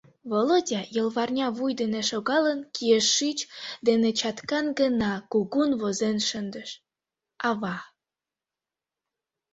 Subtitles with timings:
[0.31, 3.39] Володя, йолварня вуй дене шогалын, кӱэш шӱч
[3.87, 6.69] дене чаткан гына кугун возен шындыш:
[7.49, 7.77] «АВА».